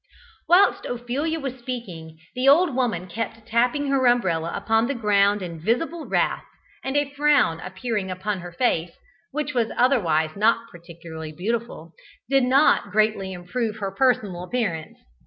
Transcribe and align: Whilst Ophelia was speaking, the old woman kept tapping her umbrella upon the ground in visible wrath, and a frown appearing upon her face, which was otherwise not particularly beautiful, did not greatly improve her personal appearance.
Whilst 0.49 0.83
Ophelia 0.87 1.39
was 1.39 1.59
speaking, 1.59 2.17
the 2.33 2.49
old 2.49 2.73
woman 2.75 3.05
kept 3.05 3.45
tapping 3.45 3.85
her 3.91 4.07
umbrella 4.07 4.51
upon 4.55 4.87
the 4.87 4.95
ground 4.95 5.43
in 5.43 5.59
visible 5.61 6.07
wrath, 6.07 6.43
and 6.83 6.97
a 6.97 7.11
frown 7.13 7.59
appearing 7.59 8.09
upon 8.09 8.39
her 8.39 8.51
face, 8.51 8.93
which 9.29 9.53
was 9.53 9.69
otherwise 9.77 10.35
not 10.35 10.71
particularly 10.71 11.31
beautiful, 11.33 11.93
did 12.27 12.45
not 12.45 12.89
greatly 12.91 13.31
improve 13.31 13.75
her 13.75 13.91
personal 13.91 14.41
appearance. 14.41 14.97